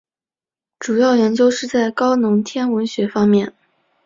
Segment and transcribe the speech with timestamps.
[0.79, 3.53] 主要研究是在高能天文学方面。